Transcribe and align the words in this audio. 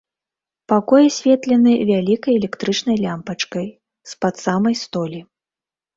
Пакой 0.71 1.03
асветлены 1.09 1.73
вялікай 1.91 2.33
электрычнай 2.41 2.97
лямпачкай 3.05 3.67
з-пад 4.13 4.35
самай 4.49 4.75
столі. 4.85 5.19